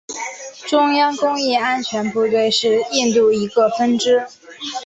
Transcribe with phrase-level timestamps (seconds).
[0.67, 4.25] 中央工业安全部队是印度一个分支。